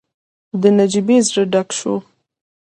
[0.61, 1.95] د نجيبې زړه ډک شو.